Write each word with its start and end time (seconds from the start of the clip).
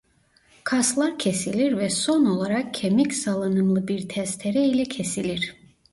Kaslar 0.63 1.19
kesilir 1.19 1.77
ve 1.77 1.89
son 1.89 2.25
olarak 2.25 2.73
kemik 2.73 3.13
salınımlı 3.13 3.87
bir 3.87 4.09
testere 4.09 4.65
ile 4.67 4.83
kesilir. 4.83 5.55